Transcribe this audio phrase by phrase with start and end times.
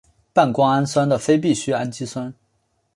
[0.33, 2.33] 半胱氨酸的非必需氨基酸。